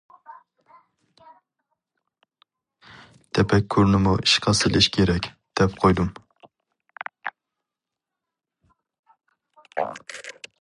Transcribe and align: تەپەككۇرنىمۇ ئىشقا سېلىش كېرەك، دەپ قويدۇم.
تەپەككۇرنىمۇ 3.39 4.15
ئىشقا 4.23 4.55
سېلىش 4.61 4.87
كېرەك، 4.97 5.29
دەپ 5.61 5.77
قويدۇم. 5.85 6.11